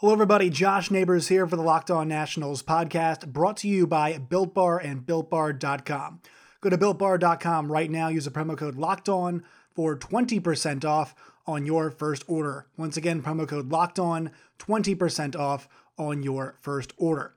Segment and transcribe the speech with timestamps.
[0.00, 0.48] Hello, everybody.
[0.48, 4.78] Josh Neighbors here for the Locked On Nationals podcast, brought to you by Built Bar
[4.78, 6.20] and BuiltBar.com.
[6.60, 8.06] Go to BuiltBar.com right now.
[8.06, 9.42] Use the promo code Locked On
[9.74, 11.16] for 20% off
[11.48, 12.68] on your first order.
[12.76, 14.30] Once again, promo code Locked On,
[14.60, 15.68] 20% off
[15.98, 17.34] on your first order.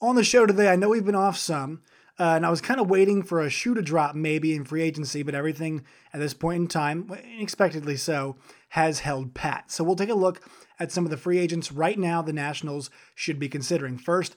[0.00, 1.82] On the show today, I know we've been off some,
[2.18, 4.82] uh, and I was kind of waiting for a shoe to drop maybe in free
[4.82, 8.36] agency, but everything at this point in time, unexpectedly so,
[8.70, 9.70] has held pat.
[9.70, 10.40] So we'll take a look
[10.78, 13.98] at some of the free agents right now the Nationals should be considering.
[13.98, 14.34] First,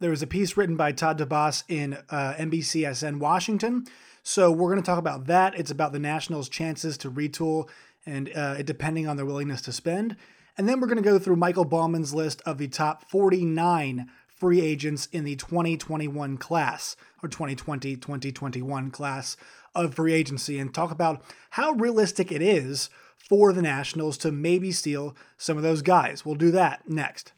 [0.00, 3.84] there was a piece written by Todd Dybas in uh, NBCSN Washington.
[4.22, 5.58] So we're going to talk about that.
[5.58, 7.68] It's about the Nationals' chances to retool
[8.06, 10.16] and uh, depending on their willingness to spend.
[10.56, 14.08] And then we're going to go through Michael Baumann's list of the top 49
[14.42, 19.36] free agents in the 2021 class or 2020 2021 class
[19.72, 24.72] of free agency and talk about how realistic it is for the Nationals to maybe
[24.72, 26.26] steal some of those guys.
[26.26, 27.32] We'll do that next.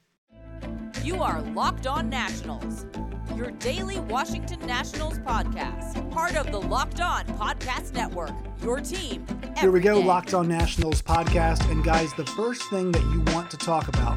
[1.02, 2.86] You are Locked On Nationals,
[3.36, 8.32] your daily Washington Nationals podcast, part of the Locked On Podcast Network.
[8.62, 9.26] Your team.
[9.58, 10.06] Here we go, day.
[10.06, 11.70] Locked On Nationals podcast.
[11.70, 14.16] And guys, the first thing that you want to talk about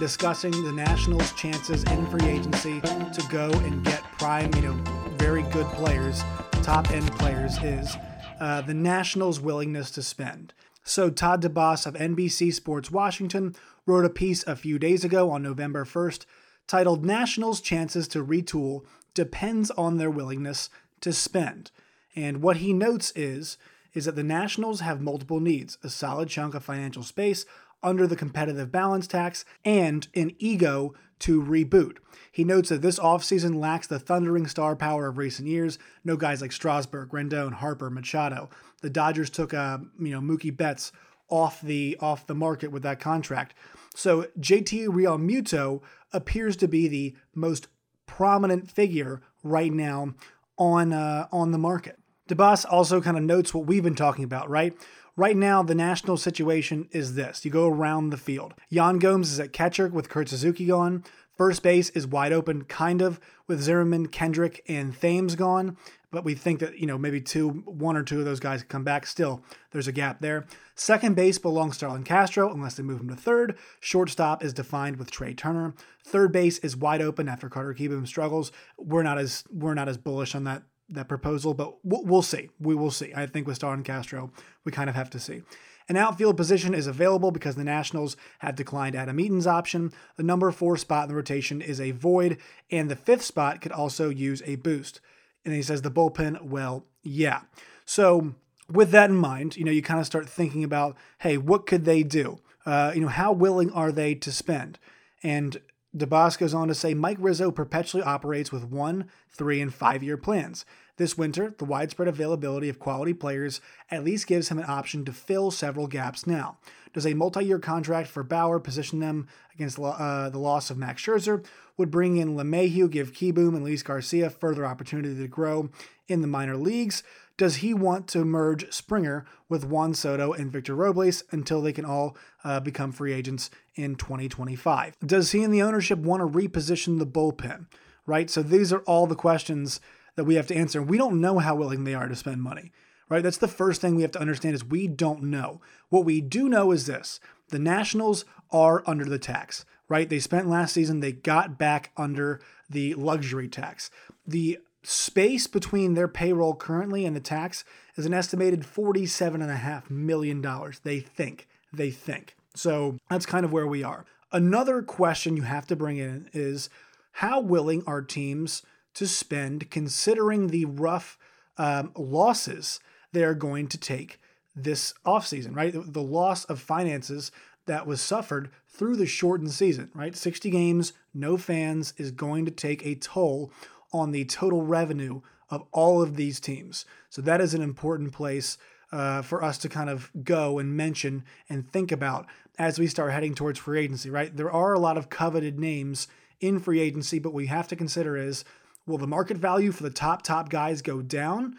[0.00, 4.72] discussing the Nationals' chances in free agency to go and get prime, you know,
[5.18, 6.22] very good players,
[6.62, 7.96] top end players, is
[8.40, 10.54] uh, the Nationals' willingness to spend.
[10.84, 15.42] So, Todd Dybas of NBC Sports Washington wrote a piece a few days ago on
[15.42, 16.24] November 1st
[16.66, 20.70] titled Nationals' Chances to Retool Depends on Their Willingness
[21.02, 21.70] to Spend.
[22.16, 23.58] And what he notes is,
[23.92, 27.44] is that the Nationals have multiple needs a solid chunk of financial space
[27.82, 31.96] under the competitive balance tax and an ego to reboot.
[32.32, 35.78] He notes that this offseason lacks the thundering star power of recent years.
[36.04, 38.48] No guys like Strasburg, Rendon, Harper, Machado.
[38.82, 40.92] The Dodgers took uh, you know Mookie Betts
[41.28, 43.54] off the off the market with that contract.
[43.94, 47.68] So JT Realmuto appears to be the most
[48.06, 50.14] prominent figure right now
[50.58, 51.98] on uh, on the market.
[52.28, 54.74] Dybas also kind of notes what we've been talking about, right?
[55.16, 57.44] Right now, the national situation is this.
[57.44, 58.54] You go around the field.
[58.68, 61.04] Yan Gomes is at catcher with Kurt Suzuki gone.
[61.36, 65.76] First base is wide open, kind of, with Zimmerman, Kendrick, and Thames gone.
[66.12, 68.84] But we think that, you know, maybe two, one or two of those guys come
[68.84, 69.06] back.
[69.06, 70.44] Still, there's a gap there.
[70.74, 73.56] Second base belongs to Starlin Castro, unless they move him to third.
[73.80, 75.74] Shortstop is defined with Trea Turner.
[76.04, 78.50] Third base is wide open after Carter Kieboom struggles.
[78.76, 82.50] We're not as we're not as bullish on that that proposal, but we'll, see.
[82.58, 83.12] We will see.
[83.14, 84.30] I think with Starlin Castro,
[84.64, 85.42] we kind of have to see.
[85.88, 89.92] An outfield position is available because the Nationals have declined Adam Eaton's option.
[90.16, 92.38] The number four spot in the rotation is a void,
[92.70, 95.00] and the fifth spot could also use a boost.
[95.44, 97.40] And he says the bullpen, well, yeah.
[97.84, 98.34] So
[98.70, 101.84] with that in mind, you know, you kind of start thinking about, hey, what could
[101.84, 102.38] they do?
[102.64, 104.78] Uh, you know, how willing are they to spend?
[105.22, 105.60] And
[105.96, 110.16] Dybas goes on to say Mike Rizzo perpetually operates with one, three, and five year
[110.16, 110.64] plans.
[110.98, 115.12] This winter, the widespread availability of quality players at least gives him an option to
[115.12, 116.58] fill several gaps now.
[116.92, 121.02] Does a multi year contract for Bauer position them against uh, the loss of Max
[121.02, 121.44] Scherzer?
[121.80, 125.70] Would bring in LeMahieu, give Kieboom and Luis Garcia further opportunity to grow
[126.08, 127.02] in the minor leagues?
[127.38, 131.86] Does he want to merge Springer with Juan Soto and Victor Robles until they can
[131.86, 134.98] all uh, become free agents in 2025?
[135.06, 137.64] Does he and the ownership want to reposition the bullpen?
[138.04, 138.28] Right?
[138.28, 139.80] So these are all the questions
[140.16, 140.82] that we have to answer.
[140.82, 142.72] We don't know how willing they are to spend money,
[143.08, 143.22] right?
[143.22, 145.62] That's the first thing we have to understand is we don't know.
[145.88, 147.20] What we do know is this.
[147.48, 150.08] The Nationals are under the tax, right?
[150.08, 152.40] They spent last season, they got back under
[152.70, 153.90] the luxury tax.
[154.26, 157.64] The space between their payroll currently and the tax
[157.96, 160.42] is an estimated $47.5 million.
[160.84, 161.48] They think.
[161.72, 162.36] They think.
[162.54, 164.06] So that's kind of where we are.
[164.32, 166.70] Another question you have to bring in is
[167.12, 168.62] how willing are teams
[168.94, 171.18] to spend considering the rough
[171.58, 172.80] um, losses
[173.12, 174.20] they're going to take
[174.54, 175.72] this offseason, right?
[175.74, 177.32] The loss of finances
[177.66, 180.16] that was suffered through the shortened season, right?
[180.16, 183.52] 60 games, no fans is going to take a toll
[183.92, 185.20] on the total revenue
[185.50, 186.84] of all of these teams.
[187.08, 188.56] So that is an important place
[188.92, 192.26] uh, for us to kind of go and mention and think about
[192.58, 194.36] as we start heading towards free agency, right?
[194.36, 196.08] There are a lot of coveted names
[196.40, 198.44] in free agency, but we have to consider is
[198.86, 201.56] will the market value for the top top guys go down?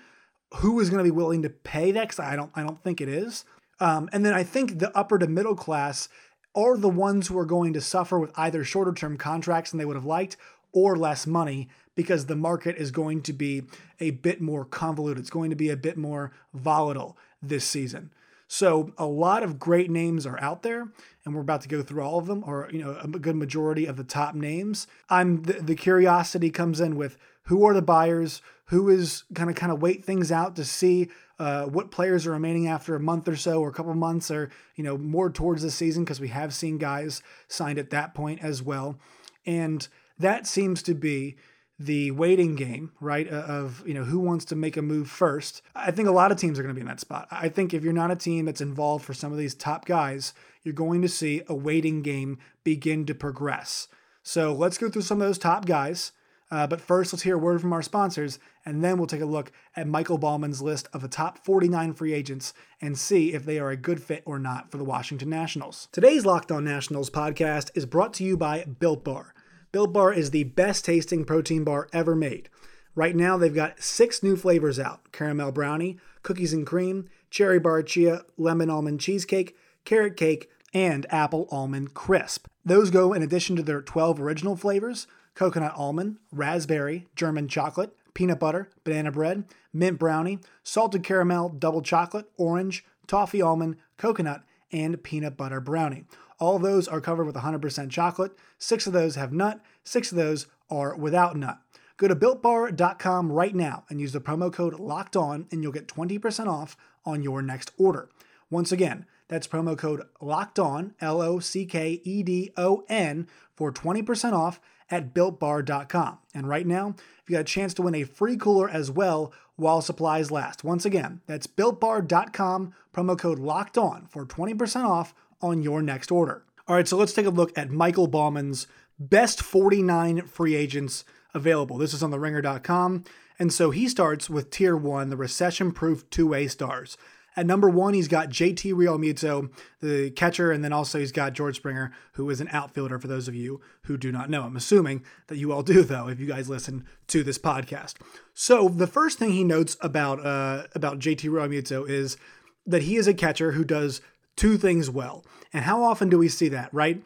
[0.56, 2.02] Who is going to be willing to pay that?
[2.02, 3.46] Because I don't, I don't think it is.
[3.82, 6.08] Um, and then I think the upper to middle class
[6.56, 9.86] are the ones who are going to suffer with either shorter term contracts than they
[9.86, 10.38] would have liked
[10.72, 13.64] or less money because the market is going to be
[14.00, 15.20] a bit more convoluted.
[15.20, 18.12] It's going to be a bit more volatile this season.
[18.54, 20.90] So a lot of great names are out there,
[21.24, 23.86] and we're about to go through all of them, or you know, a good majority
[23.86, 24.88] of the top names.
[25.10, 29.56] I'm the, the curiosity comes in with who are the buyers, who is kind of
[29.56, 31.08] kind of wait things out to see
[31.40, 34.52] uh, what players are remaining after a month or so, or a couple months, or
[34.76, 38.44] you know, more towards the season because we have seen guys signed at that point
[38.44, 39.00] as well,
[39.46, 39.88] and
[40.20, 41.38] that seems to be
[41.86, 43.28] the waiting game, right?
[43.28, 45.62] Of, you know, who wants to make a move first.
[45.76, 47.28] I think a lot of teams are going to be in that spot.
[47.32, 50.34] I think if you're not a team that's involved for some of these top guys,
[50.64, 53.88] you're going to see a waiting game begin to progress.
[54.24, 56.12] So let's go through some of those top guys.
[56.52, 59.26] Uh, but first, let's hear a word from our sponsors, and then we'll take a
[59.26, 63.58] look at Michael Baumann's list of the top 49 free agents and see if they
[63.58, 65.88] are a good fit or not for the Washington Nationals.
[65.94, 69.34] Today's Locked On Nationals podcast is brought to you by Built Bar.
[69.72, 72.50] Built Bar is the best tasting protein bar ever made.
[72.94, 77.82] Right now, they've got six new flavors out caramel brownie, cookies and cream, cherry bar
[77.82, 82.48] chia, lemon almond cheesecake, carrot cake, and apple almond crisp.
[82.66, 88.40] Those go in addition to their 12 original flavors coconut almond, raspberry, German chocolate, peanut
[88.40, 95.38] butter, banana bread, mint brownie, salted caramel, double chocolate, orange, toffee almond, coconut, and peanut
[95.38, 96.06] butter brownie.
[96.40, 98.32] All those are covered with 100% chocolate.
[98.58, 101.60] Six of those have nut, six of those are without nut.
[101.98, 105.88] Go to builtbar.com right now and use the promo code locked on, and you'll get
[105.88, 106.76] 20% off
[107.06, 108.10] on your next order.
[108.50, 113.28] Once again, that's promo code locked on, L O C K E D O N,
[113.56, 114.60] for 20% off
[114.90, 116.18] at builtbar.com.
[116.34, 119.32] And right now, if you got a chance to win a free cooler as well
[119.62, 120.64] while supplies last.
[120.64, 126.44] Once again, that's builtbar.com, promo code locked on for 20% off on your next order.
[126.68, 128.68] All right, so let's take a look at Michael Baumann's
[129.00, 131.78] best 49 free agents available.
[131.78, 133.04] This is on theringer.com.
[133.40, 136.98] And so he starts with tier one, the recession proof two way stars.
[137.36, 139.50] At number one, he's got JT Realmuto,
[139.80, 143.28] the catcher, and then also he's got George Springer, who is an outfielder for those
[143.28, 144.44] of you who do not know.
[144.44, 147.96] I'm assuming that you all do, though, if you guys listen to this podcast.
[148.34, 152.18] So the first thing he notes about uh, about JT Realmuto is
[152.66, 154.02] that he is a catcher who does
[154.36, 155.26] two things well.
[155.54, 157.06] And how often do we see that, right?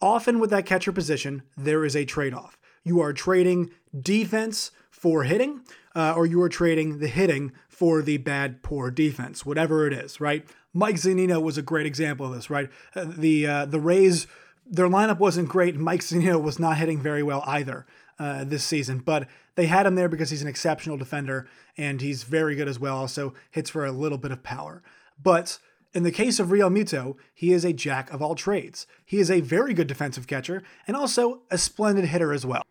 [0.00, 2.58] Often with that catcher position, there is a trade off.
[2.84, 5.62] You are trading defense for hitting,
[5.94, 10.18] uh, or you are trading the hitting for the bad, poor defense, whatever it is,
[10.18, 10.48] right?
[10.72, 12.70] Mike Zunino was a great example of this, right?
[12.94, 14.26] Uh, the uh, the Rays,
[14.64, 15.76] their lineup wasn't great.
[15.76, 17.84] Mike Zunino was not hitting very well either
[18.18, 21.46] uh, this season, but they had him there because he's an exceptional defender
[21.76, 22.96] and he's very good as well.
[22.96, 24.82] Also hits for a little bit of power,
[25.22, 25.58] but
[25.92, 28.86] in the case of Realmuto, he is a jack of all trades.
[29.04, 32.62] He is a very good defensive catcher and also a splendid hitter as well.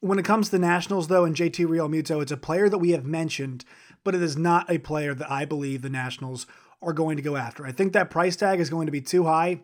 [0.00, 2.90] When it comes to the Nationals, though, and JT Realmuto, it's a player that we
[2.92, 3.64] have mentioned,
[4.02, 6.46] but it is not a player that I believe the Nationals
[6.82, 7.66] are going to go after.
[7.66, 9.60] I think that price tag is going to be too high.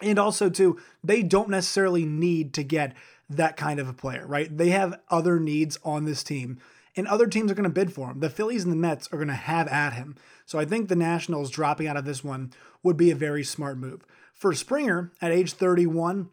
[0.00, 2.94] And also, too, they don't necessarily need to get
[3.28, 4.56] that kind of a player, right?
[4.56, 6.58] They have other needs on this team
[6.96, 8.20] and other teams are going to bid for him.
[8.20, 10.16] The Phillies and the Mets are going to have at him.
[10.46, 13.78] So I think the Nationals dropping out of this one would be a very smart
[13.78, 14.04] move.
[14.32, 16.30] For Springer, at age 31,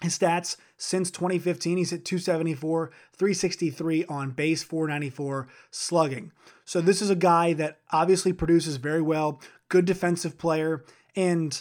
[0.00, 6.32] his stats since 2015, he's hit 274, 363 on base, 494 slugging.
[6.64, 10.84] So this is a guy that obviously produces very well, good defensive player.
[11.14, 11.60] And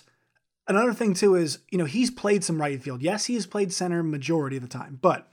[0.68, 3.02] another thing too is, you know, he's played some right field.
[3.02, 5.28] Yes, he has played center majority of the time, but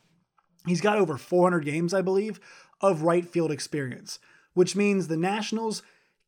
[0.67, 2.41] he's got over 400 games, I believe,
[2.81, 4.19] of right field experience,
[4.55, 5.83] which means the Nationals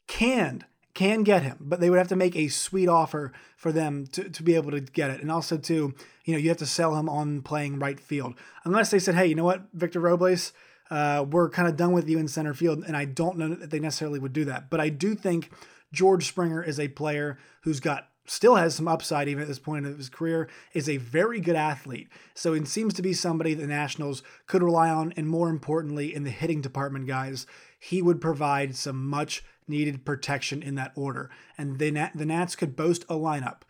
[0.07, 0.65] can
[0.99, 4.29] can get him, but they would have to make a sweet offer for them to,
[4.29, 5.23] to be able to get it.
[5.23, 8.35] And also to, you know, you have to sell him on playing right field.
[8.65, 10.53] Unless they said, hey, you know what, Victor Robles,
[10.91, 12.83] uh, we're kind of done with you in center field.
[12.85, 14.71] And I don't know that they necessarily would do that.
[14.71, 15.53] But I do think
[15.93, 19.87] George Springer is a player who's got still has some upside even at this point
[19.87, 22.09] of his career, is a very good athlete.
[22.35, 26.25] So it seems to be somebody the Nationals could rely on, and more importantly, in
[26.25, 27.47] the hitting department, guys,
[27.79, 31.31] he would provide some much needed protection in that order.
[31.57, 33.63] And the, the Nats could boast a lineup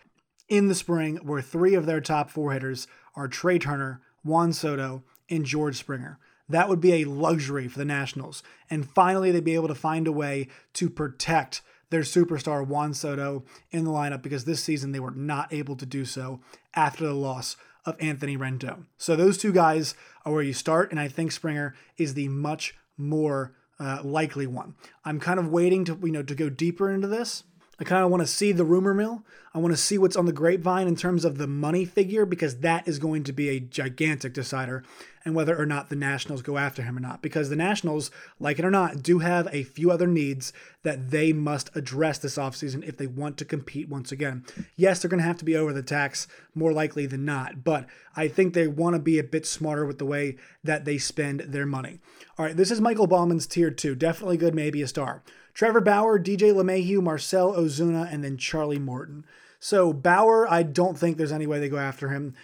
[0.48, 5.02] in the spring where three of their top four hitters are Trea Turner, Juan Soto,
[5.28, 6.18] and George Springer.
[6.48, 8.42] That would be a luxury for the Nationals.
[8.70, 13.44] And finally, they'd be able to find a way to protect their superstar Juan Soto
[13.70, 16.40] in the lineup because this season they were not able to do so
[16.74, 18.86] after the loss of Anthony Rendon.
[18.96, 22.74] So those two guys are where you start, and I think Springer is the much
[22.96, 24.74] more uh, likely one.
[25.04, 27.44] I'm kind of waiting to you know to go deeper into this
[27.80, 29.24] I kind of want to see the rumor mill.
[29.54, 32.58] I want to see what's on the grapevine in terms of the money figure because
[32.58, 34.84] that is going to be a gigantic decider
[35.24, 37.22] and whether or not the Nationals go after him or not.
[37.22, 41.32] Because the Nationals, like it or not, do have a few other needs that they
[41.32, 44.44] must address this offseason if they want to compete once again.
[44.76, 47.86] Yes, they're going to have to be over the tax more likely than not, but
[48.16, 51.40] I think they want to be a bit smarter with the way that they spend
[51.40, 52.00] their money.
[52.38, 53.94] All right, this is Michael Baumann's tier two.
[53.94, 55.22] Definitely good, maybe a star.
[55.58, 59.26] Trevor Bauer, DJ LeMahieu, Marcell Ozuna, and then Charlie Morton.
[59.58, 62.36] So Bauer, I don't think there's any way they go after him.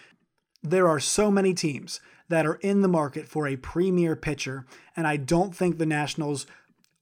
[0.65, 4.67] There are so many teams that are in the market for a premier pitcher,
[4.97, 6.49] and I don't think the Nationals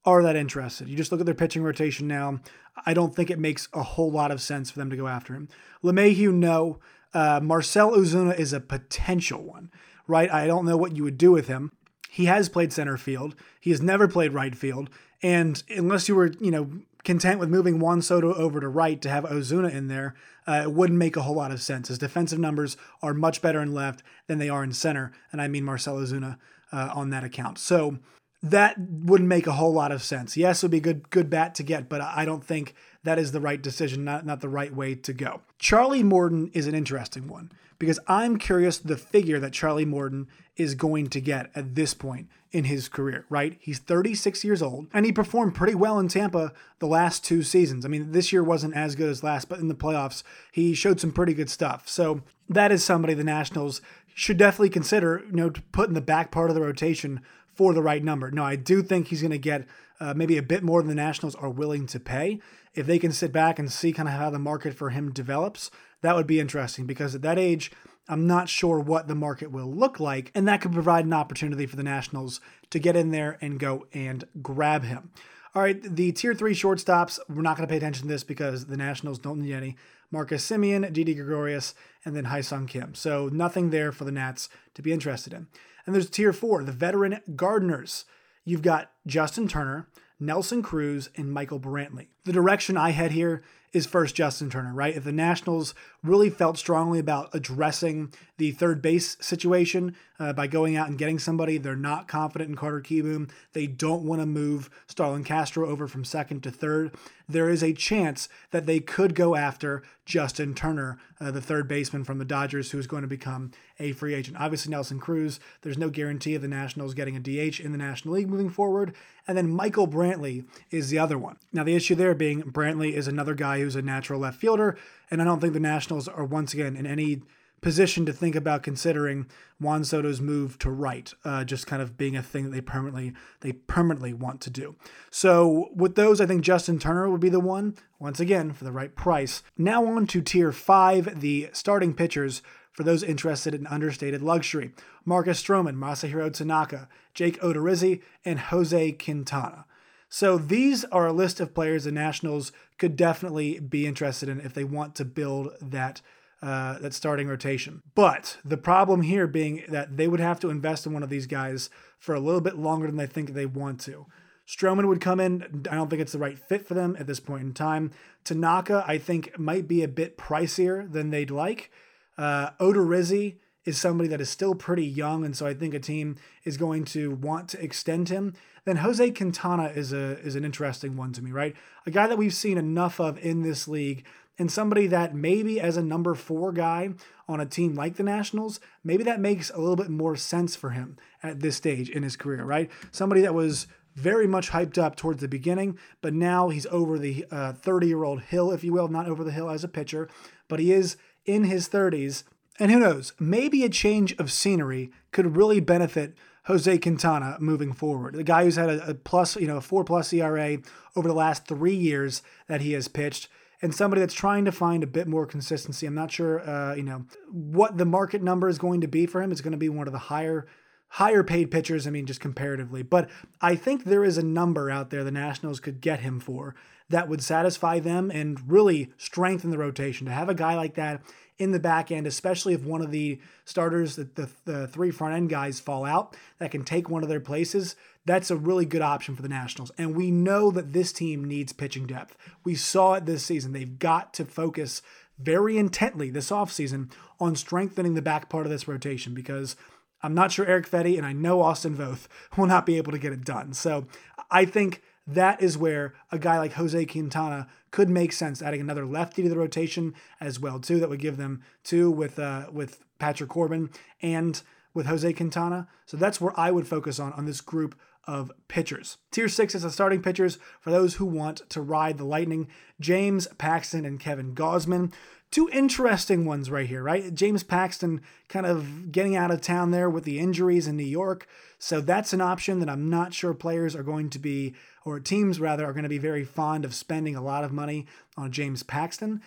[0.05, 0.87] are that interested.
[0.87, 2.41] You just look at their pitching rotation now.
[2.85, 5.33] I don't think it makes a whole lot of sense for them to go after
[5.33, 5.49] him.
[5.83, 6.79] LeMahieu, no.
[7.15, 9.71] Uh, Marcell Ozuna is a potential one,
[10.07, 10.31] right?
[10.31, 11.73] I don't know what you would do with him.
[12.13, 13.35] He has played center field.
[13.59, 14.91] He has never played right field.
[15.23, 16.69] And unless you were, you know,
[17.05, 20.15] content with moving Juan Soto over to right to have Ozuna in there,
[20.47, 21.89] uh, it wouldn't make a whole lot of sense.
[21.89, 25.49] His defensive numbers are much better in left than they are in center, and I
[25.49, 26.37] mean Marcell Ozuna
[26.71, 27.59] uh, on that account.
[27.59, 27.97] So
[28.43, 30.37] that wouldn't make a whole lot of sense.
[30.37, 33.19] Yes, it would be a good good bat to get, but I don't think that
[33.19, 35.41] is the right decision, not not the right way to go.
[35.59, 40.75] Charlie Morton is an interesting one because I'm curious the figure that Charlie Morton is
[40.75, 43.57] going to get at this point in his career, right?
[43.61, 47.85] He's 36 years old and he performed pretty well in Tampa the last two seasons.
[47.85, 51.01] I mean, this year wasn't as good as last, but in the playoffs, he showed
[51.01, 51.89] some pretty good stuff.
[51.89, 53.81] So that is somebody the Nationals
[54.15, 57.23] should definitely consider, you know, to put in the back part of the rotation
[57.55, 58.31] for the right number.
[58.31, 59.67] No, I do think he's going to get
[60.01, 62.41] uh, maybe a bit more than the Nationals are willing to pay.
[62.75, 65.71] If they can sit back and see kind of how the market for him develops,
[66.03, 67.71] that would be interesting because at that age,
[68.09, 71.67] I'm not sure what the market will look like, and that could provide an opportunity
[71.67, 72.41] for the Nationals
[72.71, 75.11] to get in there and go and grab him.
[75.55, 78.67] All right, the tier three shortstops, we're not going to pay attention to this because
[78.67, 79.77] the Nationals don't need any.
[80.11, 82.95] Marcus Semien, Didi Gregorius, and then Ha-Seong Kim.
[82.95, 85.47] So nothing there for the Nats to be interested in.
[85.87, 88.05] And there's tier four, the veteran gardeners.
[88.45, 92.09] You've got Justin Turner, Nelson Cruz, and Michael Brantley.
[92.25, 94.95] The direction I head here is first Justin Turner, right?
[94.95, 100.77] If the Nationals really felt strongly about addressing the third base situation uh, by going
[100.77, 103.31] out and getting somebody, they're not confident in Carter Kieboom.
[103.53, 106.95] They don't want to move Starlin Castro over from second to third.
[107.29, 112.05] There is a chance that they could go after Justin Turner, uh, the third baseman
[112.05, 114.37] from the Dodgers, who is going to become a free agent.
[114.39, 118.15] Obviously, Nelson Cruz, there's no guarantee of the Nationals getting a DH in the National
[118.15, 118.95] League moving forward.
[119.27, 121.37] And then Michael Brantley is the other one.
[121.53, 124.77] Now, the issue there being Brantley is another guy who's a natural left fielder,
[125.11, 127.23] and I don't think the Nationals are once again in any
[127.63, 129.27] position to think about considering
[129.59, 133.15] Juan Soto's move to right, uh, just kind of being a thing that they permanently
[133.41, 134.75] they permanently want to do.
[135.11, 138.73] So with those, I think Justin Turner would be the one once again for the
[138.73, 139.43] right price.
[139.57, 142.43] Now on to tier five, the starting pitchers
[142.73, 144.73] for those interested in understated luxury:
[145.05, 149.67] Marcus Stroman, Masahiro Tanaka, Jake Odorizzi, and Jose Quintana.
[150.15, 154.53] So these are a list of players the Nationals could definitely be interested in if
[154.53, 156.03] they want to build that
[156.43, 157.81] uh, that starting rotation.
[157.95, 161.27] But the problem here being that they would have to invest in one of these
[161.27, 164.05] guys for a little bit longer than they think they want to.
[164.47, 165.65] Stroman would come in.
[165.71, 167.91] I don't think it's the right fit for them at this point in time.
[168.23, 171.71] Tanaka, I think, might be a bit pricier than they'd like.
[172.19, 176.17] Uh, Odorizzi is somebody that is still pretty young, and so I think a team
[176.45, 178.35] is going to want to extend him.
[178.65, 181.55] Then Jose Quintana is a is an interesting one to me, right?
[181.87, 184.05] A guy that we've seen enough of in this league,
[184.39, 186.91] and somebody that maybe as a number four guy
[187.29, 190.71] on a team like the Nationals, maybe that makes a little bit more sense for
[190.71, 192.71] him at this stage in his career, right?
[192.91, 197.27] Somebody that was very much hyped up towards the beginning, but now he's over the
[197.31, 200.09] 30 uh, year old hill, if you will, not over the hill as a pitcher,
[200.49, 202.25] but he is in his 30s
[202.63, 206.15] and who knows, maybe a change of scenery could really benefit
[206.45, 208.15] Jose Quintana moving forward.
[208.15, 210.59] The guy who's had a, plus, you know, a four plus ERA
[210.95, 213.29] over the last three years that he has pitched,
[213.63, 215.89] and somebody that's trying to find a bit more consistency.
[215.89, 219.21] I'm not sure, uh, you know, what the market number is going to be for
[219.21, 219.33] him.
[219.33, 220.47] It's going to be one of the higher
[220.93, 222.83] higher paid pitchers, I mean, just comparatively.
[222.83, 223.09] But
[223.41, 226.55] I think there is a number out there the Nationals could get him for
[226.91, 230.07] that would satisfy them and really strengthen the rotation.
[230.07, 231.01] To have a guy like that
[231.39, 235.15] in the back end, especially if one of the starters, the, the, the, three front
[235.15, 238.83] end guys fall out that can take one of their places, that's a really good
[238.83, 239.73] option for the Nationals.
[239.79, 242.19] And we know that this team needs pitching depth.
[242.45, 243.53] We saw it this season.
[243.53, 244.83] They've got to focus
[245.19, 249.57] very intently this offseason on strengthening the back part of this rotation because
[250.03, 252.07] I'm not sure Erick Fedde and I know Austin Voth
[252.37, 253.53] will not be able to get it done.
[253.53, 253.87] So
[254.31, 258.87] I think that is where a guy like Jose Quintana could make sense, adding another
[258.87, 260.79] lefty to the rotation as well too.
[260.79, 264.41] That would give them two with uh, with Patrick Corbin and
[264.75, 265.69] with Jose Quintana.
[265.87, 268.99] So that's where I would focus on on this group of pitchers.
[269.11, 272.49] Tier six is the starting pitchers for those who want to ride the Lightning:
[272.81, 274.93] James Paxton and Kevin Gausman.
[275.33, 277.15] Two interesting ones right here, right?
[277.15, 281.27] James Paxton kind of getting out of town there with the injuries in New York.
[281.59, 285.41] So that's an option that I'm not sure players are going to be, or teams
[285.41, 288.63] rather, are going to be very fond of spending a lot of money on James
[288.63, 289.23] Paxton.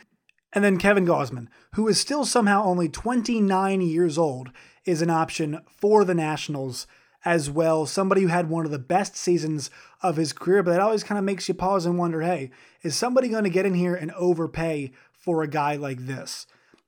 [0.53, 4.51] And then Kevin Gausman, who is still somehow only 29 years old,
[4.85, 6.85] is an option for the Nationals
[7.25, 7.87] as well.
[7.87, 9.71] Somebody who had one of the best seasons
[10.03, 12.51] of his career, but that always kind of makes you pause and wonder hey,
[12.83, 14.91] is somebody going to get in here and overpay
[15.25, 16.45] for a guy like this?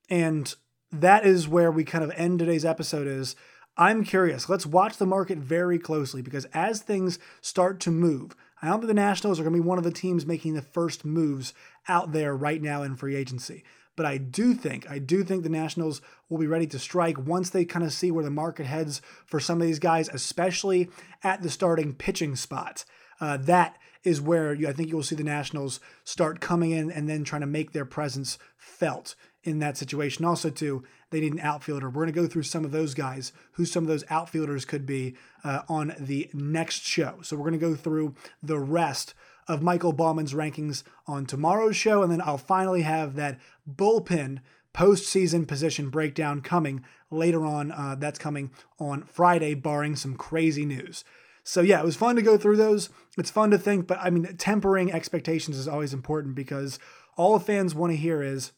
[0.10, 0.54] And
[0.92, 3.36] that is where we kind of end today's episode is
[3.76, 4.48] I'm curious.
[4.48, 8.88] Let's watch the market very closely because as things start to move, I don't think
[8.88, 11.54] the Nationals are going to be one of the teams making the first moves
[11.88, 13.64] out there right now in free agency.
[13.96, 17.50] But I do think, I do think the Nationals will be ready to strike once
[17.50, 20.90] they kind of see where the market heads for some of these guys, especially
[21.24, 22.86] at the starting pitching spot.
[23.20, 27.10] Uh, that is where you, I think you'll see the Nationals start coming in and
[27.10, 30.26] then trying to make their presence felt in that situation.
[30.26, 31.90] Also, too, they need an outfielder.
[31.90, 34.86] We're going to go through some of those guys, who some of those outfielders could
[34.86, 37.20] be uh, on the next show.
[37.22, 39.14] So we're going to go through the rest
[39.48, 43.40] of Michael Baumann's rankings on tomorrow's show, and then I'll finally have that
[43.70, 44.40] bullpen
[44.74, 47.72] postseason position breakdown coming later on.
[47.72, 51.06] Uh, that's coming on Friday, barring some crazy news.
[51.48, 52.90] So yeah, it was fun to go through those.
[53.18, 56.78] It's fun to think, but I mean, tempering expectations is always important because
[57.16, 58.52] all the fans want to hear is,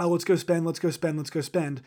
[0.00, 1.80] oh, let's go spend, let's go spend, let's go spend.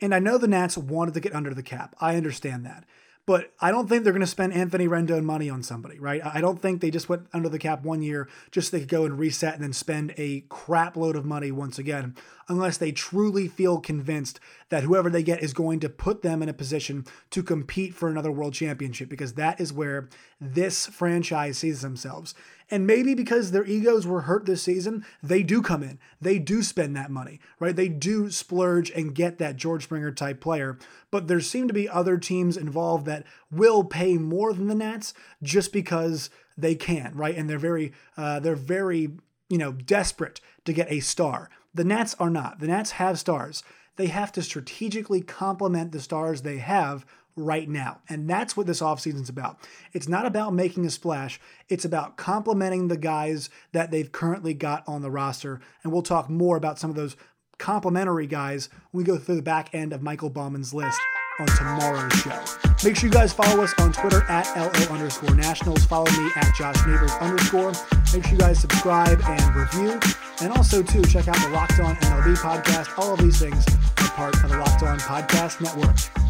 [0.00, 1.96] And I know the Nats wanted to get under the cap.
[2.00, 2.84] I understand that.
[3.26, 6.24] But I don't think they're going to spend Anthony Rendon money on somebody, right?
[6.24, 8.88] I don't think they just went under the cap one year just so they could
[8.88, 12.14] go and reset and then spend a crap load of money once again,
[12.48, 16.48] unless they truly feel convinced that whoever they get is going to put them in
[16.48, 20.08] a position to compete for another world championship, because that is where
[20.40, 22.32] this franchise sees themselves.
[22.70, 26.00] And maybe because their egos were hurt this season, they do come in.
[26.20, 27.76] They do spend that money, right?
[27.76, 30.76] They do splurge and get that George Springer type player.
[31.12, 35.14] But there seem to be other teams involved that will pay more than the Nats
[35.42, 37.36] just because they can, right?
[37.36, 39.10] And they're very, uh, they're very,
[39.48, 41.50] you know, desperate to get a star.
[41.72, 42.58] The Nats are not.
[42.58, 43.62] The Nats have stars.
[43.94, 48.00] They have to strategically complement the stars they have right now.
[48.08, 49.58] And that's what this offseason's about.
[49.92, 54.82] It's not about making a splash, it's about complementing the guys that they've currently got
[54.88, 55.60] on the roster.
[55.84, 57.16] And we'll talk more about some of those
[57.58, 61.00] complementary guys when we go through the back end of Michael Baumann's list
[61.38, 62.42] on tomorrow's show.
[62.84, 65.84] Make sure you guys follow us on Twitter at LO underscore nationals.
[65.84, 67.72] Follow me at Josh Neighbors underscore.
[68.12, 70.00] Make sure you guys subscribe and review.
[70.40, 72.98] And also, too, check out the Locked On MLB podcast.
[72.98, 73.66] All of these things
[73.98, 76.25] are part of the Locked On Podcast Network.